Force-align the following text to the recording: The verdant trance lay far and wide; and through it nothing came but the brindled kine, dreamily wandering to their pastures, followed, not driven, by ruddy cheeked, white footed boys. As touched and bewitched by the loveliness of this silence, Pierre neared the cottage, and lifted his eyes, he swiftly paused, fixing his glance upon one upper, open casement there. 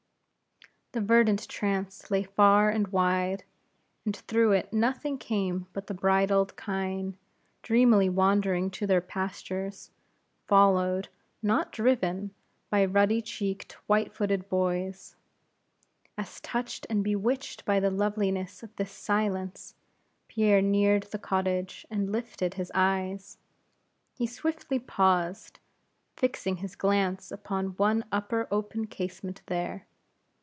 The 0.93 0.99
verdant 0.99 1.47
trance 1.47 2.11
lay 2.11 2.23
far 2.23 2.69
and 2.69 2.85
wide; 2.89 3.45
and 4.03 4.13
through 4.13 4.51
it 4.51 4.73
nothing 4.73 5.17
came 5.17 5.67
but 5.71 5.87
the 5.87 5.93
brindled 5.93 6.57
kine, 6.57 7.15
dreamily 7.63 8.09
wandering 8.09 8.69
to 8.71 8.85
their 8.85 8.99
pastures, 8.99 9.89
followed, 10.47 11.07
not 11.41 11.71
driven, 11.71 12.31
by 12.69 12.83
ruddy 12.83 13.21
cheeked, 13.21 13.77
white 13.87 14.11
footed 14.13 14.49
boys. 14.49 15.15
As 16.17 16.41
touched 16.41 16.85
and 16.89 17.05
bewitched 17.05 17.63
by 17.63 17.79
the 17.79 17.89
loveliness 17.89 18.61
of 18.61 18.75
this 18.75 18.91
silence, 18.91 19.75
Pierre 20.27 20.61
neared 20.61 21.03
the 21.03 21.17
cottage, 21.19 21.85
and 21.89 22.11
lifted 22.11 22.55
his 22.55 22.69
eyes, 22.75 23.37
he 24.11 24.27
swiftly 24.27 24.77
paused, 24.77 25.59
fixing 26.17 26.57
his 26.57 26.75
glance 26.75 27.31
upon 27.31 27.77
one 27.77 28.03
upper, 28.11 28.49
open 28.51 28.87
casement 28.87 29.41
there. 29.45 29.85